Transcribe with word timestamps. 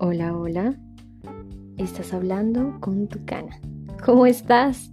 Hola, 0.00 0.32
hola. 0.36 0.76
Estás 1.76 2.14
hablando 2.14 2.78
con 2.78 3.08
tu 3.08 3.24
cana. 3.24 3.60
¿Cómo 4.04 4.26
estás? 4.26 4.92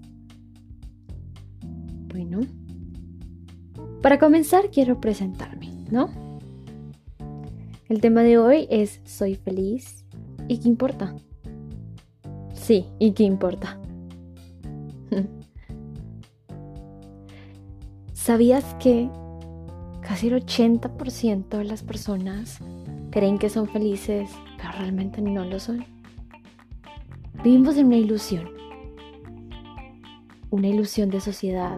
Bueno, 2.08 2.40
para 4.02 4.18
comenzar 4.18 4.72
quiero 4.72 5.00
presentarme, 5.00 5.70
¿no? 5.92 6.10
El 7.88 8.02
tema 8.02 8.24
de 8.24 8.40
hoy 8.40 8.66
es 8.72 9.00
soy 9.04 9.36
feliz 9.36 10.06
y 10.48 10.58
qué 10.58 10.70
importa. 10.70 11.16
Sí, 12.56 12.88
¿y 12.98 13.12
qué 13.12 13.26
importa? 13.26 13.80
¿Sabías 18.14 18.74
que 18.80 19.08
casi 20.02 20.30
el 20.30 20.44
80% 20.44 21.60
de 21.60 21.64
las 21.64 21.84
personas 21.84 22.60
creen 23.16 23.38
que 23.38 23.50
son 23.50 23.70
felices, 23.70 24.30
pero 24.58 24.74
realmente 24.74 25.22
no 25.22 25.46
lo 25.46 25.58
son? 25.58 25.86
Vivimos 27.46 27.78
en 27.78 27.86
una 27.86 27.96
ilusión. 27.96 28.50
Una 30.50 30.68
ilusión 30.68 31.10
de 31.10 31.22
sociedad 31.22 31.78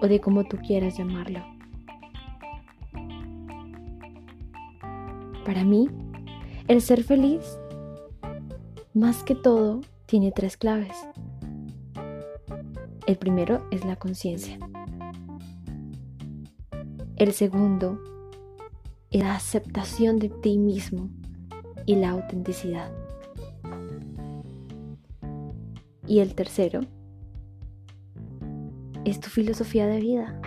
o 0.00 0.06
de 0.06 0.20
como 0.20 0.44
tú 0.44 0.58
quieras 0.58 0.96
llamarlo. 0.96 1.40
Para 5.44 5.64
mí, 5.64 5.88
el 6.68 6.80
ser 6.82 7.02
feliz, 7.02 7.58
más 8.94 9.24
que 9.24 9.34
todo, 9.34 9.80
tiene 10.06 10.30
tres 10.30 10.56
claves. 10.56 10.96
El 13.08 13.16
primero 13.16 13.66
es 13.72 13.84
la 13.84 13.96
conciencia. 13.96 14.56
El 17.16 17.32
segundo 17.32 18.11
la 19.12 19.34
aceptación 19.34 20.18
de 20.18 20.28
ti 20.28 20.58
mismo 20.58 21.10
y 21.86 21.96
la 21.96 22.10
autenticidad. 22.10 22.90
Y 26.06 26.20
el 26.20 26.34
tercero 26.34 26.80
es 29.04 29.20
tu 29.20 29.28
filosofía 29.28 29.86
de 29.86 30.00
vida. 30.00 30.40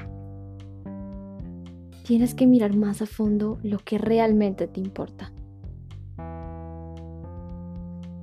Tienes 2.05 2.35
que 2.35 2.47
mirar 2.47 2.75
más 2.75 3.01
a 3.01 3.05
fondo 3.05 3.59
lo 3.63 3.79
que 3.79 3.97
realmente 3.97 4.67
te 4.67 4.79
importa. 4.79 5.31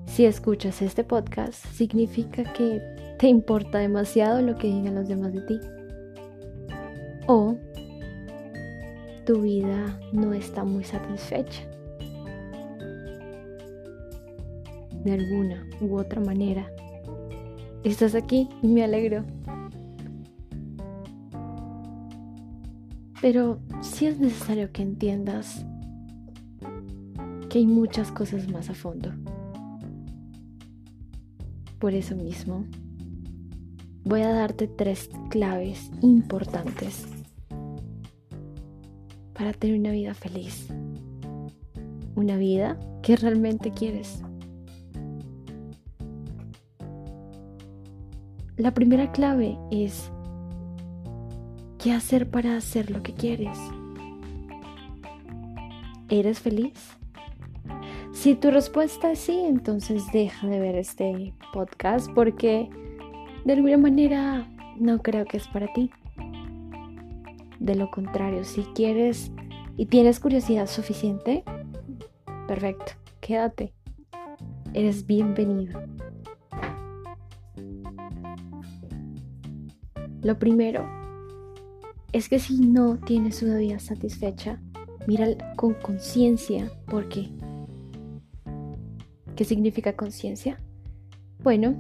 Si 0.07 0.25
escuchas 0.27 0.83
este 0.83 1.05
podcast, 1.05 1.65
significa 1.67 2.45
que 2.53 2.81
te 3.19 3.29
importa 3.29 3.79
demasiado 3.79 4.43
lo 4.43 4.57
que 4.57 4.69
digan 4.69 4.95
los 4.95 5.09
demás 5.09 5.33
de 5.33 5.41
ti. 5.43 5.61
Tu 9.25 9.41
vida 9.41 10.01
no 10.13 10.33
está 10.33 10.65
muy 10.65 10.85
satisfecha. 10.85 11.63
De 15.05 15.13
alguna 15.13 15.67
u 15.81 15.97
otra 15.97 16.21
manera, 16.21 16.69
estás 17.85 18.15
aquí 18.15 18.49
y 18.63 18.69
me 18.69 18.85
alegro. 18.85 19.25
Pero 23.21 23.61
sí 23.81 24.07
es 24.07 24.19
necesario 24.19 24.73
que 24.73 24.83
entiendas 24.83 25.65
que 27.49 27.59
hay 27.59 27.67
muchas 27.67 28.11
cosas 28.11 28.49
más 28.49 28.71
a 28.71 28.75
fondo. 28.75 29.13
Por 31.79 31.95
eso 31.95 32.17
mismo, 32.17 32.65
voy 34.05 34.23
a 34.23 34.33
darte 34.33 34.67
tres 34.67 35.11
claves 35.31 35.91
importantes 36.01 37.07
para 39.43 39.55
tener 39.55 39.81
una 39.81 39.91
vida 39.91 40.15
feliz. 40.15 40.69
Una 42.15 42.37
vida 42.37 42.79
que 43.03 43.17
realmente 43.17 43.73
quieres. 43.73 44.23
La 48.57 48.73
primera 48.73 49.11
clave 49.11 49.59
es 49.73 50.13
qué 51.81 51.91
hacer 51.91 52.31
para 52.31 52.57
hacer 52.57 52.93
lo 52.93 53.03
que 53.03 53.15
quieres. 53.15 53.59
¿Eres 56.09 56.39
feliz? 56.39 56.97
Si 58.13 58.37
tu 58.37 58.53
respuesta 58.53 59.11
es 59.11 59.19
sí, 59.19 59.41
entonces 59.41 60.05
deja 60.13 60.47
de 60.47 60.61
ver 60.61 60.77
este 60.77 61.35
podcast 61.53 62.09
porque 62.15 62.71
de 63.45 63.53
alguna 63.55 63.79
manera 63.79 64.49
no 64.79 65.03
creo 65.03 65.25
que 65.25 65.39
es 65.39 65.49
para 65.49 65.67
ti. 65.73 65.91
De 67.63 67.77
lo 67.77 67.93
contrario, 67.93 68.43
si 68.43 68.63
quieres 68.75 69.31
y 69.77 69.87
tienes 69.87 70.19
curiosidad 70.19 70.67
suficiente, 70.67 71.45
perfecto, 72.49 72.95
quédate. 73.21 73.73
Eres 74.75 75.07
bienvenido. 75.07 75.81
Lo 80.23 80.41
primero 80.41 80.85
es 82.11 82.29
que 82.29 82.41
si 82.41 82.59
no 82.59 82.99
tienes 82.99 83.45
una 83.45 83.59
vida 83.59 83.79
satisfecha, 83.79 84.61
mira 85.07 85.29
con 85.55 85.75
conciencia 85.75 86.69
por 86.87 87.09
qué. 87.09 87.31
¿Qué 89.37 89.45
significa 89.45 89.95
conciencia? 89.95 90.61
Bueno, 91.45 91.77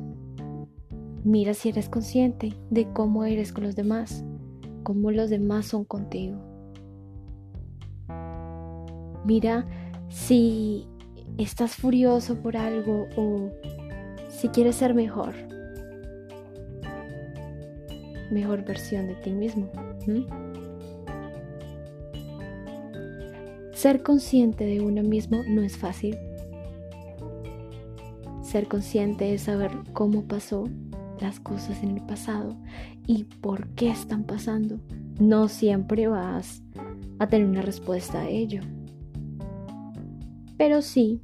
mira 1.24 1.54
si 1.54 1.70
eres 1.70 1.88
consciente 1.88 2.54
de 2.70 2.86
cómo 2.92 3.24
eres 3.24 3.52
con 3.52 3.64
los 3.64 3.74
demás 3.74 4.24
cómo 4.82 5.10
los 5.10 5.30
demás 5.30 5.66
son 5.66 5.84
contigo. 5.84 6.38
Mira 9.24 9.66
si 10.08 10.86
estás 11.38 11.76
furioso 11.76 12.36
por 12.36 12.56
algo 12.56 13.06
o 13.16 13.50
si 14.30 14.48
quieres 14.48 14.76
ser 14.76 14.94
mejor. 14.94 15.34
Mejor 18.30 18.64
versión 18.64 19.06
de 19.08 19.14
ti 19.16 19.30
mismo. 19.30 19.70
Ser 23.72 24.02
consciente 24.02 24.64
de 24.64 24.80
uno 24.80 25.02
mismo 25.02 25.42
no 25.48 25.62
es 25.62 25.76
fácil. 25.76 26.16
Ser 28.42 28.68
consciente 28.68 29.34
es 29.34 29.42
saber 29.42 29.70
cómo 29.92 30.24
pasó 30.24 30.68
las 31.20 31.40
cosas 31.40 31.82
en 31.82 31.96
el 31.96 32.02
pasado 32.04 32.56
y 33.06 33.24
por 33.24 33.68
qué 33.70 33.90
están 33.90 34.24
pasando. 34.24 34.78
No 35.18 35.48
siempre 35.48 36.08
vas 36.08 36.62
a 37.18 37.26
tener 37.26 37.46
una 37.46 37.62
respuesta 37.62 38.20
a 38.20 38.28
ello. 38.28 38.62
Pero 40.56 40.82
sí 40.82 41.20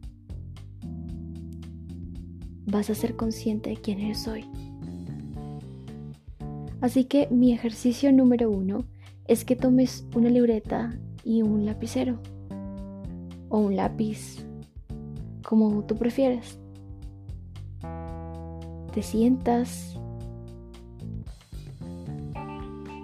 vas 2.66 2.90
a 2.90 2.94
ser 2.94 3.16
consciente 3.16 3.70
de 3.70 3.76
quién 3.76 4.00
eres 4.00 4.26
hoy. 4.28 4.44
Así 6.80 7.04
que 7.04 7.28
mi 7.30 7.52
ejercicio 7.52 8.12
número 8.12 8.50
uno 8.50 8.84
es 9.26 9.44
que 9.44 9.56
tomes 9.56 10.06
una 10.14 10.30
libreta 10.30 10.98
y 11.24 11.42
un 11.42 11.66
lapicero 11.66 12.20
o 13.48 13.58
un 13.58 13.76
lápiz, 13.76 14.44
como 15.42 15.84
tú 15.84 15.96
prefieras 15.96 16.58
te 18.98 19.02
sientas 19.02 19.96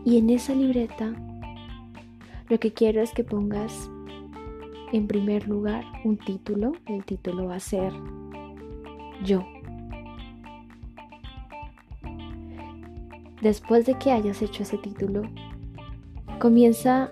y 0.04 0.18
en 0.18 0.30
esa 0.30 0.54
libreta 0.54 1.12
lo 2.48 2.58
que 2.60 2.72
quiero 2.72 3.00
es 3.00 3.12
que 3.12 3.24
pongas 3.24 3.90
en 4.92 5.06
primer 5.06 5.48
lugar 5.48 5.84
un 6.04 6.18
título. 6.18 6.72
El 6.86 7.04
título 7.04 7.46
va 7.46 7.56
a 7.56 7.60
ser 7.60 7.92
Yo. 9.24 9.44
Después 13.40 13.86
de 13.86 13.98
que 13.98 14.12
hayas 14.12 14.40
hecho 14.42 14.62
ese 14.62 14.78
título, 14.78 15.22
comienza 16.38 17.10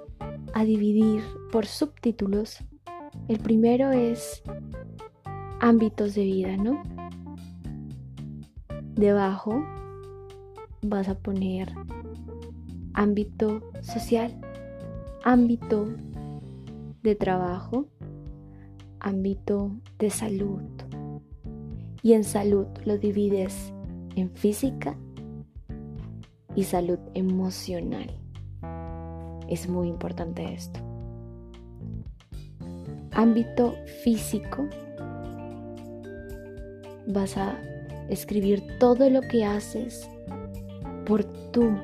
a 0.54 0.64
dividir 0.64 1.22
por 1.50 1.66
subtítulos. 1.66 2.58
El 3.28 3.38
primero 3.38 3.90
es 3.90 4.42
ámbitos 5.60 6.14
de 6.14 6.24
vida, 6.24 6.56
¿no? 6.56 6.82
Debajo 8.94 9.64
vas 10.82 11.08
a 11.08 11.18
poner 11.18 11.72
ámbito 12.94 13.62
social, 13.80 14.38
ámbito 15.24 15.86
de 17.02 17.14
trabajo, 17.14 17.86
ámbito 19.00 19.72
de 19.98 20.10
salud. 20.10 20.62
Y 22.02 22.14
en 22.14 22.24
salud 22.24 22.66
lo 22.84 22.98
divides 22.98 23.72
en 24.16 24.30
física 24.30 24.96
y 26.54 26.64
salud 26.64 26.98
emocional. 27.14 28.10
Es 29.48 29.68
muy 29.68 29.88
importante 29.88 30.52
esto. 30.52 30.80
Ámbito 33.12 33.74
físico. 34.02 34.66
Vas 37.06 37.36
a 37.36 37.58
escribir 38.08 38.62
todo 38.78 39.08
lo 39.10 39.20
que 39.20 39.44
haces 39.44 40.08
por 41.04 41.24
tu 41.52 41.76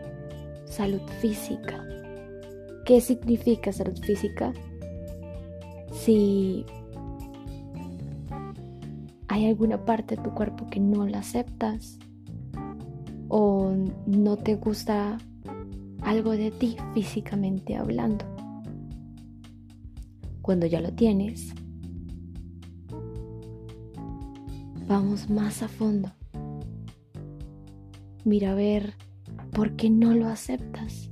salud 0.71 1.03
física. 1.21 1.85
¿Qué 2.85 3.01
significa 3.01 3.73
salud 3.73 3.99
física? 4.03 4.53
Si 5.93 6.65
¿Hay 9.31 9.47
alguna 9.47 9.85
parte 9.85 10.17
de 10.17 10.23
tu 10.23 10.31
cuerpo 10.31 10.67
que 10.69 10.81
no 10.81 11.07
la 11.07 11.19
aceptas? 11.19 11.99
¿O 13.29 13.73
no 14.07 14.37
te 14.37 14.57
gusta 14.57 15.19
algo 16.01 16.33
de 16.33 16.51
ti 16.51 16.77
físicamente 16.95 17.77
hablando? 17.77 18.25
Cuando 20.41 20.67
ya 20.67 20.81
lo 20.81 20.93
tienes, 20.93 21.53
vamos 24.89 25.29
más 25.29 25.63
a 25.63 25.69
fondo. 25.69 26.11
Mira 28.25 28.53
a 28.53 28.55
ver 28.55 28.95
por 29.59 29.73
qué 29.73 29.91
no 29.91 30.15
lo 30.15 30.29
aceptas. 30.29 31.11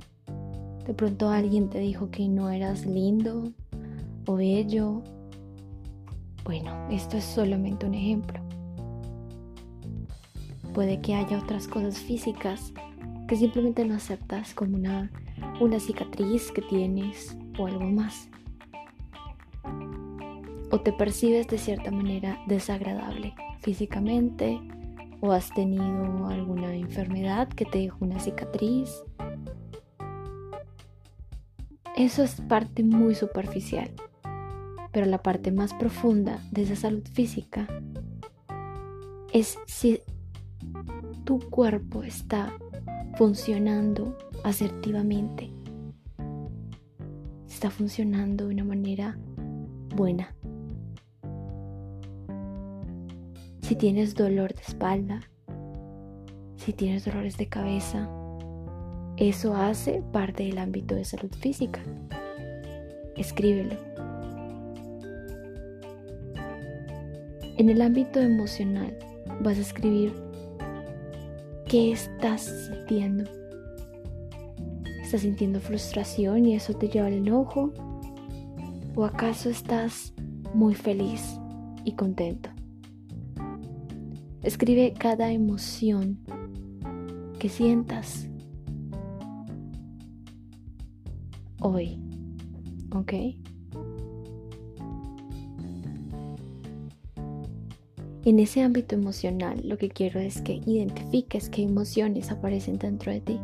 De 0.85 0.93
pronto 0.93 1.27
alguien 1.27 1.69
te 1.69 1.79
dijo 1.79 2.09
que 2.09 2.29
no 2.29 2.49
eras 2.49 2.85
lindo 2.85 3.51
o 4.25 4.35
bello. 4.35 5.03
Bueno, 6.45 6.71
esto 6.89 7.17
es 7.17 7.25
solamente 7.25 7.85
un 7.85 7.93
ejemplo. 7.93 8.39
Puede 10.73 11.01
que 11.01 11.15
haya 11.15 11.39
otras 11.39 11.67
cosas 11.67 11.97
físicas 11.99 12.71
que 13.27 13.35
simplemente 13.35 13.83
no 13.83 13.95
aceptas 13.95 14.53
como 14.53 14.77
una, 14.77 15.11
una 15.59 15.81
cicatriz 15.81 16.49
que 16.53 16.61
tienes 16.61 17.37
o 17.59 17.67
algo 17.67 17.83
más. 17.83 18.29
O 20.71 20.79
te 20.79 20.93
percibes 20.93 21.49
de 21.49 21.57
cierta 21.57 21.91
manera 21.91 22.39
desagradable 22.47 23.35
físicamente 23.59 24.57
o 25.21 25.31
has 25.31 25.49
tenido 25.53 26.27
alguna 26.27 26.75
enfermedad 26.75 27.47
que 27.49 27.65
te 27.65 27.79
dejó 27.79 28.05
una 28.05 28.19
cicatriz. 28.19 29.03
Eso 31.95 32.23
es 32.23 32.39
parte 32.41 32.83
muy 32.83 33.15
superficial, 33.15 33.89
pero 34.91 35.07
la 35.07 35.21
parte 35.23 35.51
más 35.51 35.73
profunda 35.73 36.39
de 36.51 36.63
esa 36.63 36.75
salud 36.75 37.03
física 37.13 37.67
es 39.33 39.57
si 39.65 39.99
tu 41.23 41.39
cuerpo 41.39 42.03
está 42.03 42.53
funcionando 43.17 44.15
asertivamente, 44.43 45.51
está 47.47 47.71
funcionando 47.71 48.47
de 48.47 48.53
una 48.53 48.63
manera 48.63 49.17
buena. 49.95 50.35
Si 53.67 53.75
tienes 53.75 54.15
dolor 54.15 54.53
de 54.53 54.61
espalda, 54.61 55.19
si 56.55 56.71
tienes 56.71 57.03
dolores 57.03 57.35
de 57.35 57.49
cabeza, 57.49 58.09
eso 59.17 59.57
hace 59.57 60.01
parte 60.13 60.43
del 60.43 60.57
ámbito 60.57 60.95
de 60.95 61.03
salud 61.03 61.29
física. 61.37 61.81
Escríbelo. 63.17 63.75
En 67.57 67.69
el 67.69 67.81
ámbito 67.81 68.21
emocional 68.21 68.97
vas 69.41 69.57
a 69.57 69.61
escribir 69.61 70.13
qué 71.67 71.91
estás 71.91 72.43
sintiendo. 72.69 73.29
¿Estás 75.03 75.21
sintiendo 75.21 75.59
frustración 75.59 76.45
y 76.45 76.55
eso 76.55 76.73
te 76.73 76.87
lleva 76.87 77.07
al 77.07 77.15
enojo? 77.15 77.73
¿O 78.95 79.03
acaso 79.03 79.49
estás 79.49 80.13
muy 80.53 80.73
feliz 80.73 81.37
y 81.83 81.91
contento? 81.95 82.56
Escribe 84.47 84.93
cada 84.97 85.29
emoción 85.33 86.19
que 87.37 87.49
sientas 87.49 88.29
hoy. 91.59 91.99
¿Ok? 92.95 93.11
En 98.23 98.39
ese 98.39 98.61
ámbito 98.61 98.95
emocional 98.95 99.59
lo 99.65 99.77
que 99.77 99.89
quiero 99.89 100.21
es 100.21 100.41
que 100.41 100.61
identifiques 100.65 101.49
qué 101.49 101.63
emociones 101.63 102.31
aparecen 102.31 102.77
dentro 102.77 103.11
de 103.11 103.19
ti. 103.19 103.39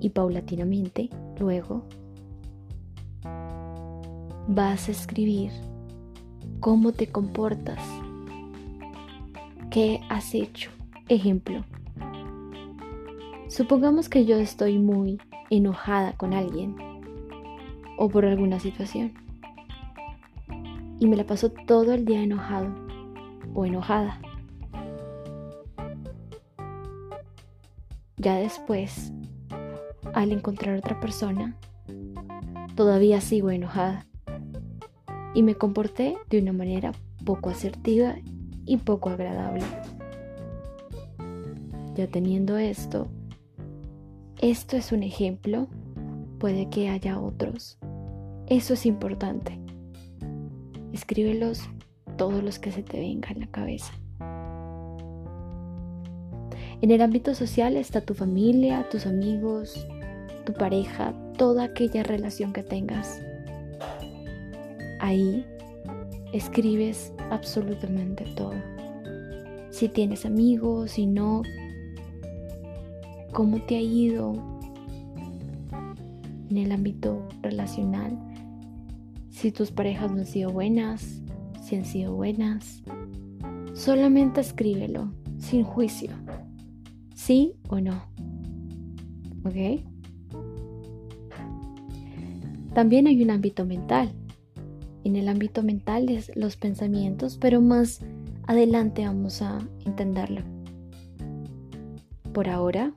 Y 0.00 0.08
paulatinamente, 0.08 1.10
luego, 1.38 1.84
vas 4.48 4.88
a 4.88 4.92
escribir 4.92 5.50
cómo 6.60 6.92
te 6.92 7.08
comportas 7.08 7.78
¿Qué 9.72 10.02
has 10.10 10.34
hecho? 10.34 10.70
Ejemplo. 11.08 11.64
Supongamos 13.48 14.10
que 14.10 14.26
yo 14.26 14.36
estoy 14.36 14.78
muy 14.78 15.18
enojada 15.48 16.12
con 16.12 16.34
alguien 16.34 16.76
o 17.96 18.10
por 18.10 18.26
alguna 18.26 18.60
situación 18.60 19.14
y 21.00 21.06
me 21.06 21.16
la 21.16 21.24
paso 21.24 21.50
todo 21.50 21.94
el 21.94 22.04
día 22.04 22.22
enojado 22.22 22.74
o 23.54 23.64
enojada. 23.64 24.20
Ya 28.18 28.34
después, 28.34 29.10
al 30.12 30.32
encontrar 30.32 30.76
otra 30.76 31.00
persona, 31.00 31.56
todavía 32.76 33.22
sigo 33.22 33.50
enojada 33.50 34.06
y 35.32 35.42
me 35.42 35.54
comporté 35.54 36.18
de 36.28 36.40
una 36.42 36.52
manera 36.52 36.92
poco 37.24 37.48
asertiva 37.48 38.16
y 38.66 38.76
poco 38.78 39.10
agradable. 39.10 39.62
Ya 41.94 42.06
teniendo 42.06 42.56
esto, 42.56 43.08
esto 44.40 44.76
es 44.76 44.92
un 44.92 45.02
ejemplo, 45.02 45.68
puede 46.38 46.68
que 46.68 46.88
haya 46.88 47.20
otros. 47.20 47.78
Eso 48.46 48.74
es 48.74 48.86
importante. 48.86 49.58
Escríbelos 50.92 51.62
todos 52.16 52.42
los 52.42 52.58
que 52.58 52.72
se 52.72 52.82
te 52.82 52.98
vengan 52.98 53.36
a 53.36 53.40
la 53.40 53.46
cabeza. 53.46 53.92
En 56.80 56.90
el 56.90 57.00
ámbito 57.00 57.34
social 57.36 57.76
está 57.76 58.00
tu 58.00 58.14
familia, 58.14 58.88
tus 58.90 59.06
amigos, 59.06 59.86
tu 60.44 60.52
pareja, 60.52 61.14
toda 61.38 61.64
aquella 61.64 62.02
relación 62.02 62.52
que 62.52 62.64
tengas. 62.64 63.22
Ahí 64.98 65.46
escribes 66.32 67.11
absolutamente 67.30 68.24
todo. 68.36 68.54
Si 69.70 69.88
tienes 69.88 70.26
amigos, 70.26 70.92
si 70.92 71.06
no, 71.06 71.42
cómo 73.32 73.62
te 73.62 73.76
ha 73.76 73.80
ido 73.80 74.34
en 76.50 76.56
el 76.58 76.72
ámbito 76.72 77.26
relacional, 77.40 78.18
si 79.30 79.50
tus 79.50 79.70
parejas 79.70 80.12
no 80.12 80.18
han 80.18 80.26
sido 80.26 80.50
buenas, 80.50 81.22
si 81.62 81.76
han 81.76 81.84
sido 81.84 82.14
buenas. 82.14 82.82
Solamente 83.74 84.40
escríbelo, 84.40 85.12
sin 85.38 85.64
juicio, 85.64 86.10
sí 87.14 87.54
o 87.68 87.80
no. 87.80 88.02
¿Ok? 89.44 89.82
También 92.74 93.06
hay 93.06 93.22
un 93.22 93.30
ámbito 93.30 93.64
mental 93.64 94.12
en 95.04 95.16
el 95.16 95.28
ámbito 95.28 95.62
mental 95.62 96.08
es 96.08 96.30
los 96.36 96.56
pensamientos, 96.56 97.38
pero 97.40 97.60
más 97.60 98.00
adelante 98.46 99.06
vamos 99.06 99.42
a 99.42 99.58
entenderlo. 99.84 100.42
Por 102.32 102.48
ahora, 102.48 102.92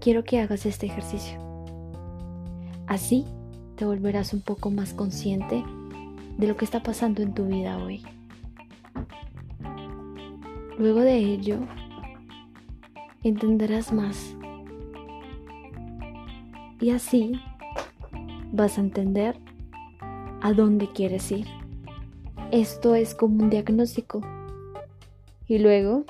quiero 0.00 0.24
que 0.24 0.40
hagas 0.40 0.66
este 0.66 0.86
ejercicio. 0.86 1.38
Así 2.86 3.24
te 3.76 3.84
volverás 3.84 4.34
un 4.34 4.40
poco 4.40 4.70
más 4.70 4.92
consciente 4.92 5.64
de 6.36 6.46
lo 6.46 6.56
que 6.56 6.64
está 6.64 6.82
pasando 6.82 7.22
en 7.22 7.34
tu 7.34 7.46
vida 7.46 7.78
hoy. 7.78 8.02
Luego 10.78 11.00
de 11.00 11.16
ello, 11.16 11.58
entenderás 13.22 13.92
más. 13.92 14.36
Y 16.80 16.90
así 16.90 17.40
vas 18.52 18.78
a 18.78 18.80
entender 18.80 19.38
a 20.42 20.52
dónde 20.52 20.88
quieres 20.92 21.30
ir. 21.30 21.46
Esto 22.50 22.96
es 22.96 23.14
como 23.14 23.44
un 23.44 23.48
diagnóstico. 23.48 24.20
Y 25.46 25.58
luego 25.58 26.04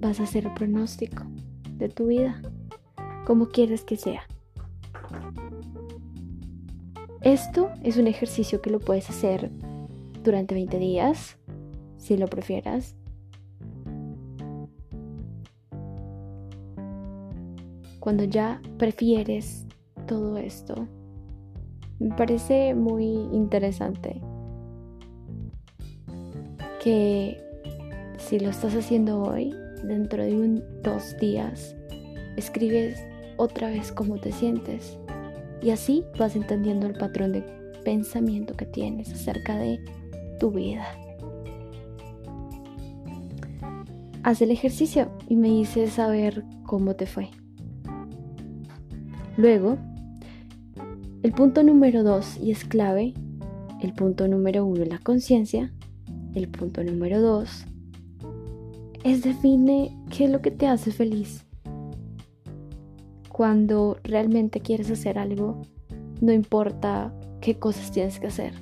vas 0.00 0.20
a 0.20 0.24
hacer 0.24 0.46
el 0.46 0.54
pronóstico 0.54 1.24
de 1.78 1.88
tu 1.88 2.08
vida, 2.08 2.40
como 3.26 3.48
quieres 3.48 3.82
que 3.82 3.96
sea. 3.96 4.22
Esto 7.22 7.70
es 7.82 7.96
un 7.96 8.06
ejercicio 8.06 8.60
que 8.60 8.70
lo 8.70 8.78
puedes 8.78 9.08
hacer 9.08 9.50
durante 10.22 10.54
20 10.54 10.78
días, 10.78 11.38
si 11.96 12.16
lo 12.16 12.26
prefieras. 12.26 12.94
Cuando 18.00 18.24
ya 18.24 18.60
prefieres 18.78 19.68
todo 20.08 20.38
esto. 20.38 20.88
Me 22.00 22.14
parece 22.16 22.74
muy 22.74 23.04
interesante 23.32 24.20
que 26.82 27.40
si 28.18 28.40
lo 28.40 28.50
estás 28.50 28.74
haciendo 28.74 29.22
hoy, 29.22 29.54
dentro 29.84 30.24
de 30.24 30.34
un 30.34 30.64
dos 30.82 31.16
días, 31.18 31.76
escribes 32.36 32.98
otra 33.36 33.68
vez 33.68 33.92
cómo 33.92 34.16
te 34.16 34.32
sientes 34.32 34.98
y 35.62 35.70
así 35.70 36.04
vas 36.18 36.34
entendiendo 36.34 36.86
el 36.86 36.94
patrón 36.94 37.32
de 37.32 37.42
pensamiento 37.84 38.54
que 38.54 38.66
tienes 38.66 39.12
acerca 39.12 39.56
de 39.56 39.78
tu 40.40 40.50
vida. 40.50 40.86
Haz 44.22 44.42
el 44.42 44.50
ejercicio 44.50 45.10
y 45.28 45.36
me 45.36 45.48
dices 45.48 45.92
saber 45.92 46.44
cómo 46.64 46.94
te 46.94 47.06
fue. 47.06 47.30
Luego, 49.36 49.78
el 51.22 51.32
punto 51.32 51.62
número 51.62 52.02
dos, 52.02 52.36
y 52.38 52.50
es 52.50 52.64
clave, 52.64 53.14
el 53.80 53.92
punto 53.92 54.28
número 54.28 54.64
uno, 54.64 54.84
la 54.84 54.98
conciencia. 54.98 55.72
El 56.34 56.48
punto 56.48 56.84
número 56.84 57.20
dos 57.20 57.64
es 59.04 59.22
define 59.22 59.96
qué 60.10 60.24
es 60.24 60.30
lo 60.30 60.42
que 60.42 60.50
te 60.50 60.66
hace 60.66 60.90
feliz. 60.92 61.44
Cuando 63.30 63.98
realmente 64.02 64.60
quieres 64.60 64.90
hacer 64.90 65.18
algo, 65.18 65.62
no 66.20 66.32
importa 66.32 67.14
qué 67.40 67.58
cosas 67.58 67.92
tienes 67.92 68.18
que 68.18 68.26
hacer. 68.26 68.52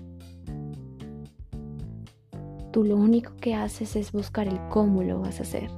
Tú 2.72 2.84
lo 2.84 2.96
único 2.96 3.34
que 3.36 3.54
haces 3.54 3.96
es 3.96 4.12
buscar 4.12 4.48
el 4.48 4.60
cómo 4.68 5.02
lo 5.02 5.20
vas 5.20 5.40
a 5.40 5.42
hacer. 5.42 5.70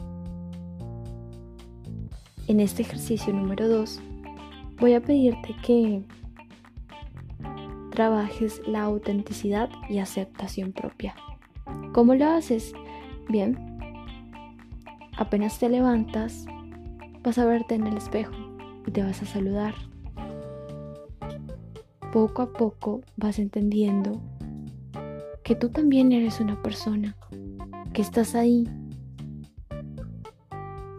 En 2.49 2.61
este 2.61 2.83
ejercicio 2.83 3.33
número 3.33 3.69
2 3.69 4.01
voy 4.81 4.95
a 4.95 5.01
pedirte 5.01 5.55
que 5.63 6.03
trabajes 7.99 8.62
la 8.64 8.85
autenticidad 8.85 9.69
y 9.88 9.99
aceptación 9.99 10.71
propia. 10.71 11.17
¿Cómo 11.93 12.14
lo 12.14 12.26
haces? 12.26 12.73
Bien, 13.28 13.59
apenas 15.17 15.59
te 15.59 15.69
levantas, 15.69 16.47
vas 17.25 17.38
a 17.38 17.45
verte 17.45 17.75
en 17.75 17.88
el 17.88 17.97
espejo 17.97 18.37
y 18.87 18.93
te 18.93 19.02
vas 19.02 19.21
a 19.21 19.26
saludar. 19.26 19.75
Poco 22.12 22.43
a 22.43 22.52
poco 22.52 23.00
vas 23.17 23.40
entendiendo 23.40 24.23
que 25.43 25.57
tú 25.57 25.71
también 25.71 26.12
eres 26.12 26.38
una 26.38 26.62
persona, 26.62 27.17
que 27.93 28.02
estás 28.02 28.37
ahí. 28.37 28.62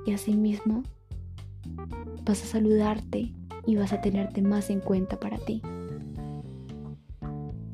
Y 0.06 0.12
asimismo 0.12 0.84
vas 2.25 2.44
a 2.44 2.46
saludarte 2.46 3.34
y 3.65 3.77
vas 3.77 3.94
a 3.94 4.01
tenerte 4.01 4.41
más 4.41 4.70
en 4.70 4.82
cuenta 4.82 5.18
para 5.18 5.38
ti. 5.38 5.62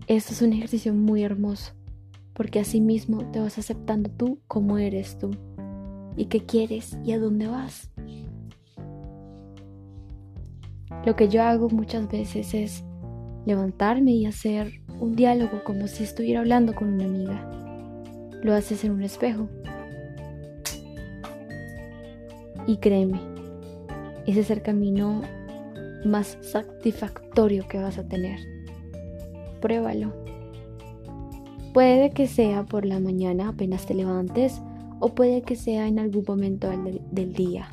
Esto 0.07 0.33
es 0.33 0.43
un 0.43 0.53
ejercicio 0.53 0.93
muy 0.93 1.23
hermoso, 1.23 1.73
porque 2.33 2.59
asimismo 2.59 3.25
te 3.31 3.39
vas 3.39 3.57
aceptando 3.57 4.07
tú 4.11 4.39
como 4.47 4.77
eres 4.77 5.17
tú, 5.17 5.31
y 6.15 6.25
qué 6.25 6.45
quieres 6.45 6.95
y 7.03 7.13
a 7.13 7.19
dónde 7.19 7.47
vas. 7.47 7.89
Lo 11.07 11.15
que 11.15 11.27
yo 11.27 11.41
hago 11.41 11.69
muchas 11.69 12.07
veces 12.07 12.53
es 12.53 12.83
levantarme 13.47 14.11
y 14.11 14.27
hacer 14.27 14.73
un 14.99 15.15
diálogo 15.15 15.63
como 15.63 15.87
si 15.87 16.03
estuviera 16.03 16.41
hablando 16.41 16.75
con 16.75 16.93
una 16.93 17.05
amiga. 17.05 17.51
Lo 18.43 18.53
haces 18.53 18.83
en 18.83 18.91
un 18.91 19.01
espejo. 19.01 19.49
Y 22.67 22.77
créeme, 22.77 23.19
ese 24.27 24.41
es 24.41 24.51
el 24.51 24.61
camino 24.61 25.23
más 26.05 26.37
satisfactorio 26.41 27.67
que 27.67 27.79
vas 27.79 27.97
a 27.97 28.07
tener. 28.07 28.54
Pruébalo. 29.65 30.13
Puede 31.73 32.11
que 32.11 32.27
sea 32.27 32.65
por 32.65 32.85
la 32.85 32.99
mañana 32.99 33.47
apenas 33.47 33.87
te 33.87 33.95
levantes 33.95 34.61
o 34.99 35.15
puede 35.15 35.41
que 35.41 35.55
sea 35.55 35.87
en 35.87 35.97
algún 35.97 36.23
momento 36.27 36.69
del, 36.69 37.01
del 37.09 37.33
día. 37.33 37.67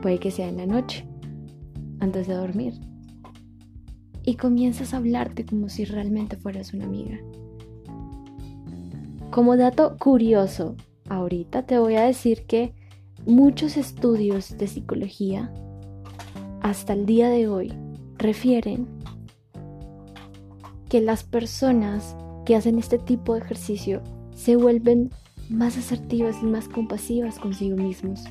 Puede 0.00 0.18
que 0.18 0.30
sea 0.30 0.48
en 0.48 0.56
la 0.56 0.64
noche, 0.64 1.06
antes 2.00 2.26
de 2.26 2.32
dormir 2.32 2.72
y 4.22 4.36
comienzas 4.36 4.94
a 4.94 4.96
hablarte 4.96 5.44
como 5.44 5.68
si 5.68 5.84
realmente 5.84 6.38
fueras 6.38 6.72
una 6.72 6.86
amiga. 6.86 7.18
Como 9.30 9.58
dato 9.58 9.98
curioso, 9.98 10.74
ahorita 11.10 11.66
te 11.66 11.78
voy 11.78 11.96
a 11.96 12.04
decir 12.04 12.46
que 12.46 12.72
muchos 13.26 13.76
estudios 13.76 14.56
de 14.56 14.68
psicología 14.68 15.52
hasta 16.62 16.94
el 16.94 17.04
día 17.04 17.28
de 17.28 17.46
hoy 17.46 17.74
refieren 18.16 19.03
que 20.94 21.00
las 21.00 21.24
personas 21.24 22.16
que 22.46 22.54
hacen 22.54 22.78
este 22.78 23.00
tipo 23.00 23.34
de 23.34 23.40
ejercicio 23.40 24.00
se 24.32 24.54
vuelven 24.54 25.10
más 25.50 25.76
asertivas 25.76 26.36
y 26.40 26.46
más 26.46 26.68
compasivas 26.68 27.40
consigo 27.40 27.76
mismos. 27.76 28.22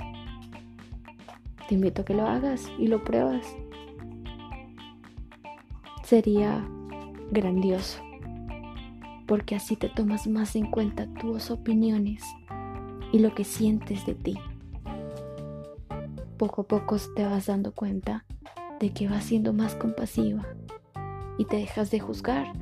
Te 1.68 1.76
invito 1.76 2.04
a 2.04 2.06
que 2.06 2.14
lo 2.14 2.26
hagas 2.26 2.72
y 2.80 2.88
lo 2.88 3.04
pruebas 3.04 3.46
sería 6.06 6.66
grandioso, 7.32 8.02
porque 9.28 9.58
así 9.58 9.76
te 9.76 9.90
tomas 9.90 10.26
más 10.26 10.56
en 10.56 10.72
cuenta 10.72 11.14
tus 11.20 11.52
opiniones 11.52 12.24
y 13.12 13.20
lo 13.20 13.36
que 13.36 13.44
sientes 13.44 14.06
de 14.06 14.16
ti. 14.16 14.36
Poco 16.38 16.62
a 16.62 16.68
poco 16.70 16.96
te 17.14 17.26
vas 17.26 17.48
dando 17.48 17.74
cuenta 17.74 18.24
de 18.80 18.92
que 18.92 19.10
vas 19.10 19.26
siendo 19.26 19.52
más 19.52 19.76
compasiva 19.76 20.46
y 21.38 21.46
te 21.46 21.58
dejas 21.58 21.92
de 21.92 22.00
juzgar. 22.00 22.54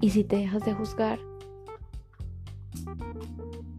Y 0.00 0.10
si 0.10 0.24
te 0.24 0.36
dejas 0.36 0.64
de 0.64 0.74
juzgar, 0.74 1.18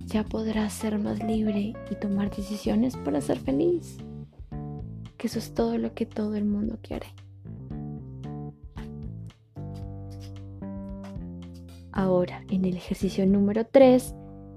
ya 0.05 0.23
podrás 0.23 0.73
ser 0.73 0.97
más 0.97 1.21
libre 1.23 1.73
y 1.89 1.95
tomar 1.95 2.33
decisiones 2.33 2.95
para 2.97 3.21
ser 3.21 3.37
feliz. 3.37 3.97
Que 5.17 5.27
eso 5.27 5.39
es 5.39 5.53
todo 5.53 5.77
lo 5.77 5.93
que 5.93 6.05
todo 6.05 6.35
el 6.35 6.45
mundo 6.45 6.79
quiere. 6.81 7.07
Ahora, 11.91 12.43
en 12.49 12.65
el 12.65 12.75
ejercicio 12.75 13.25
número 13.25 13.65
3, 13.67 14.15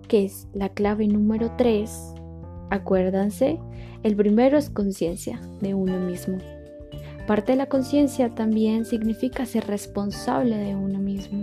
que 0.09 0.25
es 0.25 0.49
la 0.55 0.71
clave 0.71 1.07
número 1.07 1.53
3, 1.57 2.15
acuérdense, 2.71 3.61
el 4.03 4.17
primero 4.17 4.59
es 4.59 4.71
conciencia 4.71 5.41
de 5.61 5.75
uno 5.75 5.99
mismo. 6.01 6.39
Parte 7.29 7.53
de 7.53 7.59
la 7.59 7.67
conciencia 7.67 8.31
también 8.31 8.87
significa 8.87 9.45
ser 9.45 9.67
responsable 9.67 10.57
de 10.57 10.75
uno 10.75 10.99
mismo. 10.99 11.43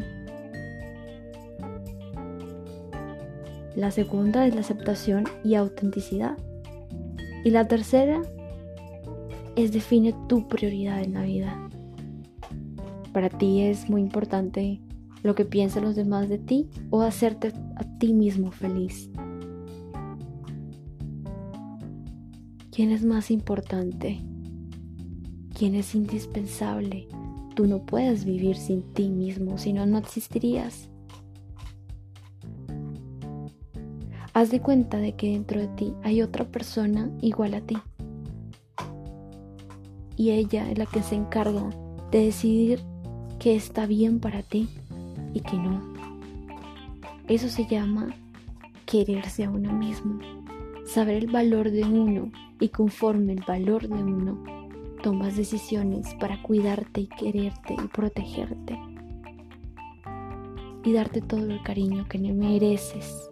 La 3.75 3.91
segunda 3.91 4.47
es 4.47 4.55
la 4.55 4.61
aceptación 4.61 5.25
y 5.43 5.53
autenticidad. 5.53 6.39
Y 7.43 7.51
la 7.51 7.67
tercera 7.67 8.23
es 9.55 9.71
define 9.73 10.15
tu 10.27 10.47
prioridad 10.47 11.03
en 11.03 11.13
la 11.13 11.21
vida. 11.21 11.69
Para 13.13 13.29
ti 13.29 13.61
es 13.61 13.87
muy 13.87 14.01
importante 14.01 14.81
lo 15.21 15.35
que 15.35 15.45
piensan 15.45 15.83
los 15.83 15.95
demás 15.95 16.29
de 16.29 16.39
ti 16.39 16.67
o 16.89 17.03
hacerte 17.03 17.53
a 17.75 17.83
ti 17.99 18.11
mismo 18.11 18.49
feliz. 18.49 19.11
¿Quién 22.71 22.89
es 22.89 23.05
más 23.05 23.29
importante? 23.29 24.25
¿Quién 25.57 25.75
es 25.75 25.95
indispensable? 25.95 27.07
Tú 27.55 27.65
no 27.65 27.85
puedes 27.85 28.25
vivir 28.25 28.57
sin 28.57 28.81
ti 28.93 29.07
mismo, 29.09 29.57
si 29.57 29.71
no, 29.71 29.85
no 29.85 29.97
existirías. 29.97 30.89
Haz 34.33 34.51
de 34.51 34.59
cuenta 34.59 34.97
de 34.97 35.15
que 35.15 35.31
dentro 35.31 35.61
de 35.61 35.69
ti 35.69 35.93
hay 36.03 36.21
otra 36.21 36.43
persona 36.43 37.09
igual 37.21 37.53
a 37.53 37.61
ti. 37.61 37.77
Y 40.17 40.31
ella 40.31 40.69
es 40.69 40.77
la 40.77 40.87
que 40.87 41.01
se 41.01 41.15
encarga 41.15 41.69
de 42.11 42.25
decidir 42.25 42.81
qué 43.39 43.55
está 43.55 43.85
bien 43.85 44.19
para 44.19 44.43
ti 44.43 44.67
y 45.33 45.39
que 45.39 45.55
no. 45.55 45.81
Eso 47.29 47.47
se 47.47 47.65
llama 47.65 48.13
quererse 48.85 49.45
a 49.45 49.49
uno 49.49 49.71
mismo, 49.71 50.19
saber 50.85 51.15
el 51.15 51.31
valor 51.31 51.71
de 51.71 51.85
uno 51.85 52.29
y 52.59 52.67
conforme 52.67 53.31
el 53.31 53.43
valor 53.47 53.87
de 53.87 54.03
uno, 54.03 54.64
tomas 55.05 55.37
decisiones 55.37 56.15
para 56.15 56.41
cuidarte 56.41 57.01
y 57.01 57.07
quererte 57.07 57.75
y 57.75 57.87
protegerte 57.89 58.75
y 60.83 60.93
darte 60.93 61.21
todo 61.21 61.45
el 61.45 61.61
cariño 61.61 62.07
que 62.09 62.17
mereces. 62.17 63.29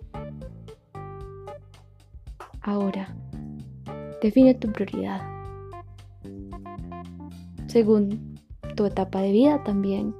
Ahora, 2.62 3.15
define 4.22 4.53
tu 4.53 4.72
prioridad. 4.72 5.24
Según 7.65 8.39
tu 8.75 8.86
etapa 8.86 9.22
de 9.22 9.32
vida 9.32 9.63
también 9.63 10.13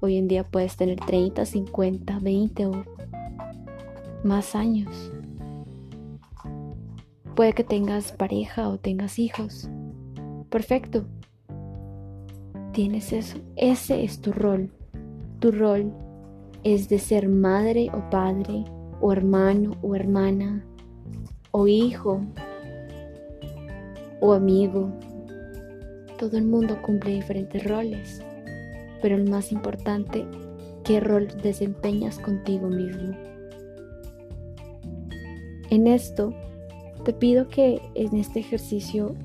Hoy 0.00 0.16
en 0.16 0.26
día 0.26 0.44
puedes 0.44 0.76
tener 0.76 1.00
30, 1.00 1.44
50, 1.44 2.18
20 2.18 2.66
o 2.66 2.84
más 4.22 4.54
años. 4.54 5.12
Puede 7.34 7.52
que 7.52 7.64
tengas 7.64 8.12
pareja 8.12 8.68
o 8.70 8.78
tengas 8.78 9.18
hijos. 9.18 9.68
Perfecto. 10.54 11.04
Tienes 12.72 13.12
eso. 13.12 13.38
Ese 13.56 14.04
es 14.04 14.20
tu 14.20 14.30
rol. 14.30 14.70
Tu 15.40 15.50
rol 15.50 15.92
es 16.62 16.88
de 16.88 17.00
ser 17.00 17.28
madre 17.28 17.90
o 17.92 18.08
padre 18.08 18.64
o 19.00 19.12
hermano 19.12 19.72
o 19.82 19.96
hermana 19.96 20.64
o 21.50 21.66
hijo 21.66 22.20
o 24.20 24.32
amigo. 24.32 24.92
todo 26.20 26.38
el 26.38 26.44
mundo 26.44 26.80
cumple 26.82 27.14
diferentes 27.14 27.64
roles, 27.64 28.22
pero 29.02 29.16
el 29.16 29.28
más 29.28 29.50
importante, 29.50 30.24
¿qué 30.84 31.00
rol 31.00 31.26
desempeñas 31.42 32.20
contigo 32.20 32.68
mismo? 32.68 33.12
En 35.70 35.88
esto, 35.88 36.32
te 37.04 37.12
pido 37.12 37.48
que 37.48 37.82
en 37.96 38.16
este 38.16 38.38
ejercicio 38.38 39.16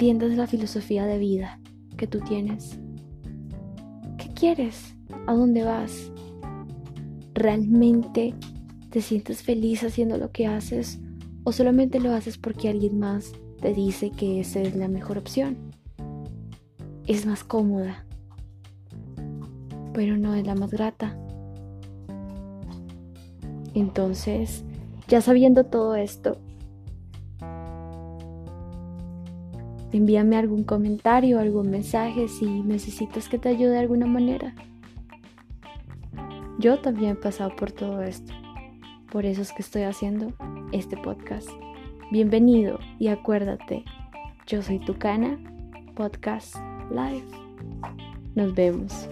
entiendas 0.00 0.34
la 0.34 0.46
filosofía 0.46 1.04
de 1.04 1.18
vida 1.18 1.60
que 1.98 2.06
tú 2.06 2.20
tienes. 2.20 2.78
¿Qué 4.16 4.32
quieres? 4.32 4.96
¿A 5.26 5.34
dónde 5.34 5.62
vas? 5.62 6.10
¿Realmente 7.34 8.34
te 8.88 9.02
sientes 9.02 9.42
feliz 9.42 9.84
haciendo 9.84 10.16
lo 10.16 10.32
que 10.32 10.46
haces 10.46 11.00
o 11.44 11.52
solamente 11.52 12.00
lo 12.00 12.14
haces 12.14 12.38
porque 12.38 12.70
alguien 12.70 12.98
más 12.98 13.32
te 13.60 13.74
dice 13.74 14.10
que 14.10 14.40
esa 14.40 14.62
es 14.62 14.74
la 14.74 14.88
mejor 14.88 15.18
opción? 15.18 15.70
Es 17.06 17.26
más 17.26 17.44
cómoda, 17.44 18.06
pero 19.92 20.16
no 20.16 20.34
es 20.34 20.46
la 20.46 20.54
más 20.54 20.70
grata. 20.70 21.14
Entonces, 23.74 24.64
ya 25.08 25.20
sabiendo 25.20 25.64
todo 25.64 25.94
esto, 25.94 26.38
envíame 29.92 30.36
algún 30.36 30.64
comentario, 30.64 31.38
algún 31.38 31.70
mensaje 31.70 32.28
si 32.28 32.62
necesitas 32.62 33.28
que 33.28 33.38
te 33.38 33.48
ayude 33.48 33.70
de 33.70 33.78
alguna 33.78 34.06
manera. 34.06 34.54
Yo 36.58 36.78
también 36.78 37.12
he 37.12 37.14
pasado 37.14 37.54
por 37.56 37.72
todo 37.72 38.02
esto. 38.02 38.32
Por 39.10 39.24
eso 39.26 39.42
es 39.42 39.52
que 39.52 39.62
estoy 39.62 39.82
haciendo 39.82 40.32
este 40.72 40.96
podcast. 40.96 41.48
Bienvenido 42.12 42.78
y 42.98 43.08
acuérdate, 43.08 43.84
yo 44.46 44.62
soy 44.62 44.78
Tucana, 44.78 45.38
Podcast 45.94 46.56
Live. 46.90 47.24
Nos 48.34 48.54
vemos. 48.54 49.08